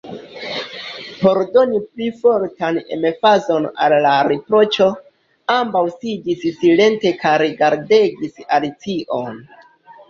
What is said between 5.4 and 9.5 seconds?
ambaŭ sidis silente kaj rigardegis Alicion.